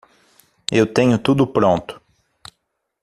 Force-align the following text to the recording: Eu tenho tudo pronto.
Eu 0.71 0.91
tenho 0.91 1.19
tudo 1.19 1.45
pronto. 1.45 2.01